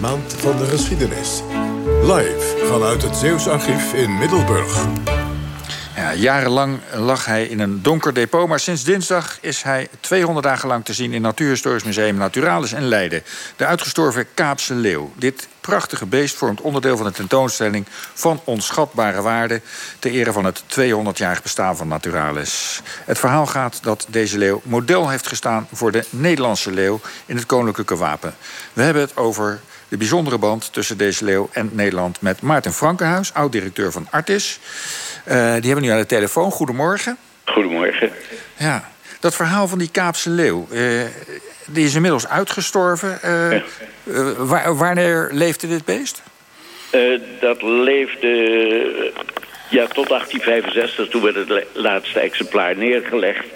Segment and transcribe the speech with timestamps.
[0.00, 1.42] Maand van de geschiedenis.
[2.02, 4.86] Live vanuit het Zeeuws Archief in Middelburg.
[5.96, 10.68] Ja, jarenlang lag hij in een donker depot, maar sinds dinsdag is hij 200 dagen
[10.68, 13.22] lang te zien in Natuurhistorisch Museum Naturalis in Leiden.
[13.56, 15.12] De uitgestorven Kaapse leeuw.
[15.16, 19.60] Dit prachtige beest vormt onderdeel van de tentoonstelling van onschatbare waarde
[19.98, 22.80] ter ere van het 200-jarig bestaan van Naturalis.
[23.04, 27.46] Het verhaal gaat dat deze leeuw model heeft gestaan voor de Nederlandse leeuw in het
[27.46, 28.34] koninklijke wapen.
[28.72, 33.34] We hebben het over de bijzondere band tussen deze leeuw en Nederland met Maarten Frankenhuis,
[33.34, 34.58] oud-directeur van Artis.
[35.28, 36.50] Uh, die hebben we nu aan de telefoon.
[36.50, 37.16] Goedemorgen.
[37.44, 38.10] Goedemorgen.
[38.56, 41.02] Ja, dat verhaal van die Kaapse leeuw, uh,
[41.66, 43.18] die is inmiddels uitgestorven.
[43.24, 43.62] Uh.
[44.36, 46.22] Wa wanneer leefde dit beest?
[47.40, 48.28] dat leefde
[49.70, 53.46] ja, tot 1865, toen werd het laatste exemplaar neergelegd.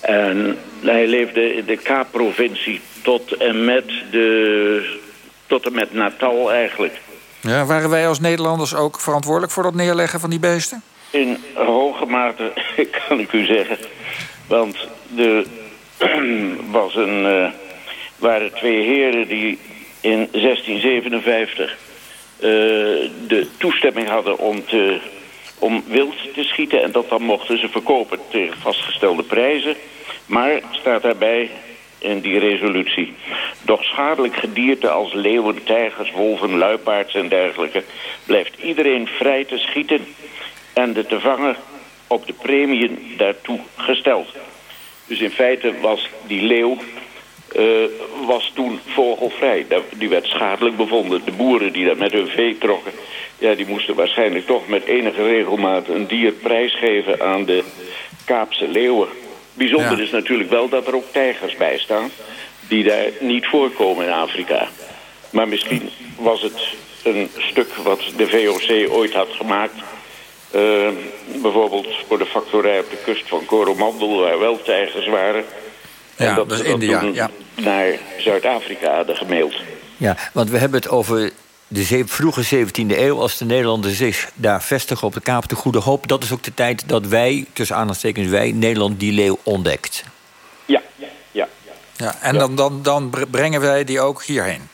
[0.00, 5.04] En hij leefde in de Kaapprovincie tot en met de
[5.46, 7.00] tot en met Natal eigenlijk.
[7.40, 10.82] Ja, waren wij als Nederlanders ook verantwoordelijk voor dat neerleggen van die beesten?
[11.10, 12.52] In hoge mate,
[13.08, 13.78] kan ik u zeggen.
[14.46, 14.76] Want
[15.16, 15.44] er
[16.70, 17.48] was een, uh,
[18.16, 19.58] waren twee heren die
[20.00, 21.76] in 1657
[22.36, 22.42] uh,
[23.26, 25.00] de toestemming hadden om, te,
[25.58, 26.82] om wild te schieten.
[26.82, 29.76] En dat dan mochten ze verkopen tegen vastgestelde prijzen.
[30.26, 31.50] Maar staat daarbij
[32.06, 33.14] in die resolutie.
[33.62, 37.82] Doch schadelijk gedierte als leeuwen, tijgers, wolven, luipaards en dergelijke...
[38.24, 40.06] blijft iedereen vrij te schieten
[40.72, 41.56] en de te vangen
[42.06, 44.28] op de premien daartoe gesteld.
[45.06, 46.76] Dus in feite was die leeuw
[47.56, 47.64] uh,
[48.26, 49.66] was toen vogelvrij.
[49.96, 51.24] Die werd schadelijk bevonden.
[51.24, 52.92] De boeren die dat met hun vee trokken...
[53.38, 57.64] Ja, die moesten waarschijnlijk toch met enige regelmaat een dier prijsgeven aan de
[58.24, 59.08] Kaapse leeuwen.
[59.56, 62.10] Bijzonder is natuurlijk wel dat er ook tijgers bij staan...
[62.68, 64.68] die daar niet voorkomen in Afrika.
[65.30, 69.74] Maar misschien was het een stuk wat de VOC ooit had gemaakt...
[70.54, 70.88] Uh,
[71.42, 74.20] bijvoorbeeld voor de factorij op de kust van Coromandel...
[74.20, 75.44] waar wel tijgers waren.
[76.16, 77.30] Ja, dat, dat is India, ja.
[77.54, 79.54] naar Zuid-Afrika hadden gemaild.
[79.96, 81.30] Ja, want we hebben het over
[81.68, 85.78] de vroege 17e eeuw, als de Nederlanders zich daar vestigen op de Kaap de Goede
[85.78, 90.04] Hoop, dat is ook de tijd dat wij, tussen aanhalingstekens wij, Nederland die leeuw ontdekt.
[90.64, 90.82] Ja,
[91.32, 91.48] ja.
[91.96, 94.68] ja en Dan, dan, dan brengen wij die ook hierheen?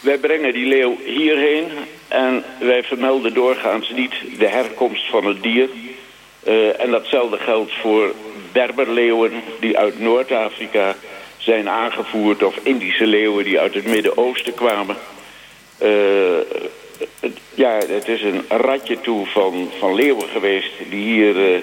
[0.00, 1.68] Wij brengen die leeuw hierheen
[2.08, 5.68] en wij vermelden doorgaans niet de herkomst van het dier.
[6.46, 8.14] Uh, en datzelfde geldt voor
[8.52, 10.96] berberleeuwen die uit Noord-Afrika
[11.36, 12.42] zijn aangevoerd...
[12.42, 14.96] of Indische leeuwen die uit het Midden-Oosten kwamen...
[17.78, 21.58] Het is een ratje toe van, van leeuwen geweest die hier, uh,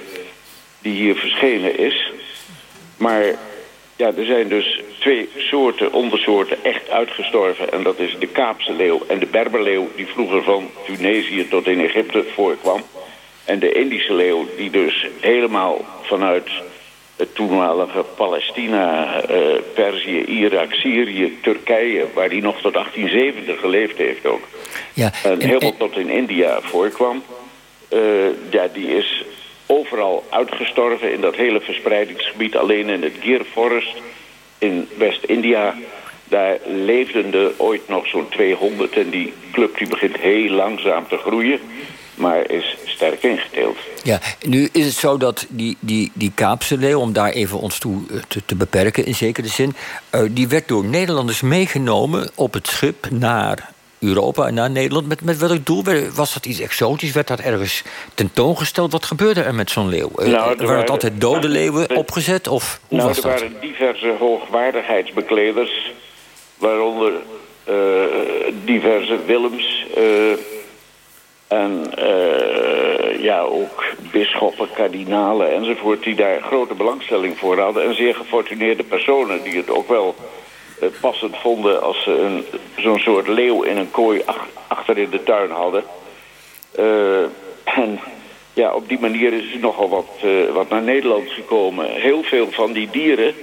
[0.82, 2.12] die hier verschenen is.
[2.98, 3.24] Maar
[3.96, 7.72] ja, er zijn dus twee soorten, ondersoorten echt uitgestorven.
[7.72, 9.88] En dat is de Kaapse leeuw en de Berberleeuw...
[9.96, 12.82] die vroeger van Tunesië tot in Egypte voorkwam.
[13.46, 16.50] En de Indische leeuw die dus helemaal vanuit
[17.16, 19.38] het toenmalige Palestina, uh,
[19.74, 22.06] Perzië, Irak, Syrië, Turkije...
[22.14, 24.48] waar die nog tot 1870 geleefd heeft ook.
[24.94, 27.24] Ja, en, helemaal tot in India voorkwam.
[27.90, 28.00] Uh,
[28.50, 29.24] ja, die is
[29.66, 32.56] overal uitgestorven in dat hele verspreidingsgebied.
[32.56, 33.96] Alleen in het Gir Forest
[34.58, 35.76] in West-India...
[36.24, 41.18] daar leefden er ooit nog zo'n 200 en die club die begint heel langzaam te
[41.18, 41.60] groeien
[42.20, 43.78] maar is sterk ingeteeld.
[44.04, 47.80] Ja, nu is het zo dat die, die, die Kaapse leeuw, om daar even ons
[47.80, 49.76] toe eh, te, te beperken in zekere zin,
[50.12, 55.08] uh, die werd door Nederlanders meegenomen op het schip naar Europa en naar Nederland.
[55.08, 55.84] Met, met welk doel?
[56.16, 57.12] Was dat iets exotisch?
[57.12, 57.84] Werd dat ergens
[58.14, 58.92] tentoongesteld?
[58.92, 60.12] Wat gebeurde er met zo'n leeuw?
[60.16, 62.48] Uh, nou, waren, waren het altijd dode leeuwen opgezet?
[62.48, 65.92] Of hoe nou, was er waren diverse hoogwaardigheidsbekleders,
[66.58, 67.14] waaronder
[68.66, 69.86] diverse Willems
[71.50, 76.04] en uh, ja, ook bisschoppen, kardinalen enzovoort...
[76.04, 77.84] die daar grote belangstelling voor hadden.
[77.84, 80.16] En zeer gefortuneerde personen die het ook wel
[81.02, 81.82] passend vonden...
[81.82, 82.44] als ze
[82.78, 85.84] zo'n soort leeuw in een kooi ach, achter in de tuin hadden.
[86.80, 87.22] Uh,
[87.64, 88.00] en
[88.54, 90.10] ja, op die manier is er nogal wat,
[90.54, 91.90] wat naar Nederland gekomen.
[91.92, 93.34] Heel veel van die dieren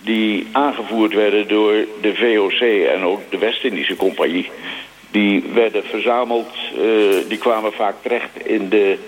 [0.00, 4.50] die aangevoerd werden door de VOC en ook de West-Indische Compagnie
[5.10, 6.50] die werden verzameld,
[7.28, 8.98] die kwamen vaak terecht in de,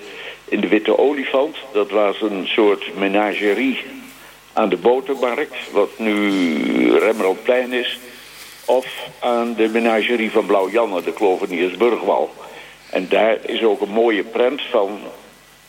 [0.44, 1.56] in de Witte Olifant.
[1.72, 3.78] Dat was een soort menagerie
[4.52, 7.98] aan de Botermarkt, wat nu Rembrandtplein is.
[8.64, 8.86] Of
[9.20, 12.34] aan de menagerie van Blauw-Janne, de Kloveniersburgwal.
[12.90, 14.98] En daar is ook een mooie prent van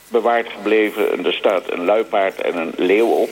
[0.07, 1.11] bewaard gebleven.
[1.11, 3.29] En er staat een luipaard en een leeuw op.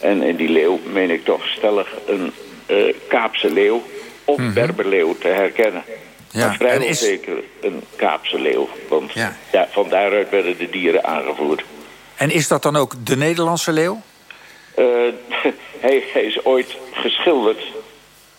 [0.00, 2.32] En in die leeuw meen ik toch stellig een
[2.70, 3.82] uh, Kaapse leeuw
[4.24, 4.52] of Mhm.
[4.52, 5.82] berberleeuw te herkennen.
[6.30, 8.68] Ja, Maar vrijwel is- zeker een Kaapse leeuw.
[8.88, 9.36] Want Ja.
[9.52, 9.68] ja.
[9.70, 11.62] van daaruit werden de dieren aangevoerd.
[12.16, 14.02] En is dat dan ook de Nederlandse leeuw?
[14.76, 14.84] Eh,
[15.86, 17.62] hij, hij is ooit geschilderd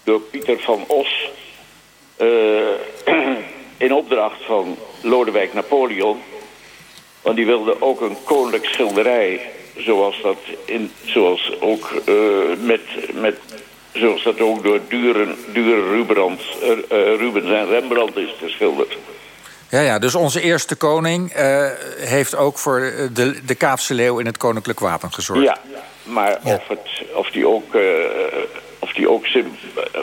[0.04, 1.30] door Pieter van Os...
[2.16, 2.28] eh,
[3.78, 6.22] in opdracht van Lodewijk Napoleon.
[7.22, 9.42] Want die wilde ook een koninklijk schilderij...
[9.78, 12.16] zoals dat, in, zoals ook, eh,
[12.60, 12.82] met,
[13.14, 13.38] met,
[13.94, 16.58] zoals dat ook door Duren, Duren Rubens,
[16.90, 18.98] Rubens en Rembrandt is geschilderd.
[19.70, 21.34] Ja, ja, dus onze eerste koning
[21.98, 25.44] heeft ook voor de, de Kaapse leeuw in het koninklijk wapen gezorgd.
[25.44, 25.62] Ja,
[26.08, 26.80] maar Of, het,
[27.14, 27.82] of die ook, eh,
[28.80, 30.02] of die ook sim- eh,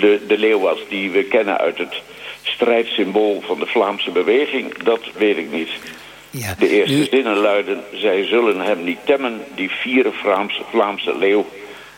[0.00, 1.94] de, de leeuw was die we kennen uit het
[2.42, 5.68] strijdsymbool van de Vlaamse beweging, dat weet ik niet.
[6.30, 6.54] Ja.
[6.58, 11.46] De eerste Nu- zinnen luiden, zij zullen hem niet temmen, die vierde Vlaamse, Vlaamse leeuw.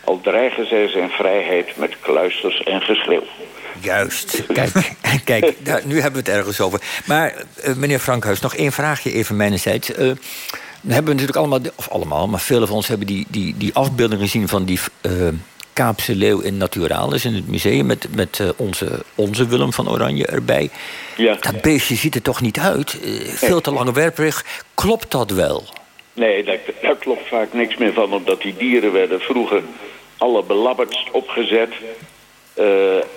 [0.05, 3.23] Al dreigen zij zijn vrijheid met kluisters en geschreeuw.
[3.81, 4.43] Juist.
[4.53, 4.71] Kijk,
[5.25, 6.81] kijk daar, nu hebben we het ergens over.
[7.07, 9.91] Maar eh, meneer Frankhuis, nog één vraagje even mijnerzijds.
[10.85, 13.75] Eh, we hebben natuurlijk allemaal, of allemaal, maar velen van ons hebben die, die, die
[13.75, 15.13] afbeelding gezien van die eh,
[15.73, 20.27] Kaapse leeuw in Naturalis in het museum met, met eh, onze, onze Willem van Oranje
[20.27, 20.71] erbij.
[21.17, 21.37] Ja.
[21.41, 23.01] Dat beestje ziet er toch niet uit?
[23.03, 24.45] Eh, veel te lange werperig.
[24.75, 25.65] Klopt dat wel?
[26.13, 29.63] Nee, daar, daar klopt vaak niks meer van, omdat die dieren werden vroeger
[30.19, 31.73] alle belabberd opgezet.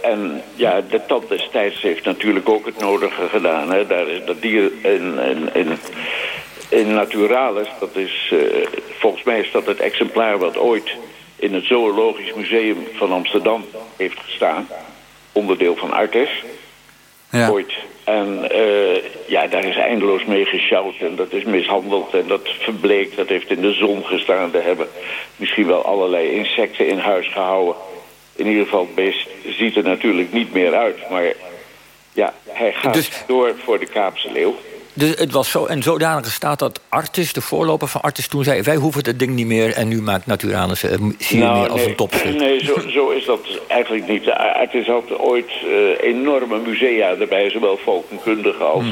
[0.02, 3.72] En ja, de tand destijds heeft natuurlijk ook het nodige gedaan.
[3.72, 3.88] Hè.
[3.88, 5.78] Daar is dat dier in, in, in,
[6.69, 8.68] in Naturalis, dat is, eh,
[9.00, 10.90] volgens mij is dat het exemplaar wat ooit
[11.36, 13.66] in het Zoologisch Museum van Amsterdam
[13.98, 14.68] heeft gestaan.
[15.31, 16.30] Onderdeel van Artes.
[17.31, 17.50] Ja.
[17.50, 17.74] Ooit.
[18.04, 23.16] En eh, ja, daar is eindeloos mee gesjouwd en dat is mishandeld en dat verbleekt.
[23.16, 24.52] Dat heeft in de zon gestaan.
[24.52, 24.88] Daar hebben
[25.36, 27.75] misschien wel allerlei insecten in huis gehouden.
[28.36, 31.10] In ieder geval, het beest ziet er natuurlijk niet meer uit.
[31.10, 31.34] Maar
[32.14, 34.56] ja, hij gaat Dus- door voor de Kaapse leeuw.
[34.98, 38.62] Dus het was zo en zodanig staat dat Artis, de voorloper van Artis, toen zei:
[38.62, 41.80] Wij hoeven het ding niet meer en nu maakt Naturalis eh, zie je meer als
[41.80, 42.38] nee, een topschrift.
[42.46, 44.24] nee zo, zo is dat eigenlijk niet.
[44.34, 48.86] Het is had ooit eh, enorme musea erbij, zowel volkenkundige als,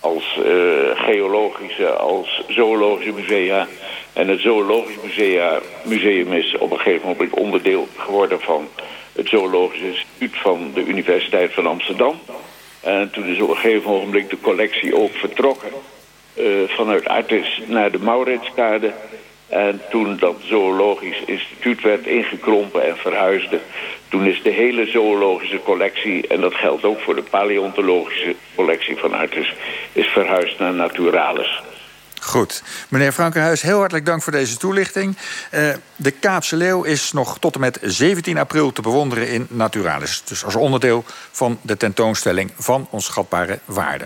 [0.00, 3.66] als eh, geologische, als zoologische musea.
[4.12, 8.68] En het zoologisch musea, museum is op een gegeven moment onderdeel geworden van
[9.12, 12.20] het zoologisch instituut van de Universiteit van Amsterdam.
[12.84, 15.68] En toen is op een gegeven ogenblik de collectie ook vertrokken
[16.34, 18.92] eh, vanuit Artis naar de Mauritskade.
[19.48, 23.58] En toen dat zoologisch instituut werd ingekrompen en verhuisde...
[24.08, 29.12] toen is de hele zoologische collectie, en dat geldt ook voor de paleontologische collectie van
[29.12, 29.54] Artis...
[29.92, 31.62] is verhuisd naar Naturalis.
[32.24, 32.62] Goed.
[32.88, 35.16] Meneer Frankenhuis, heel hartelijk dank voor deze toelichting.
[35.50, 40.22] Eh, de Kaapse leeuw is nog tot en met 17 april te bewonderen in Naturalis.
[40.24, 44.02] Dus als onderdeel van de tentoonstelling van onschatbare waarde.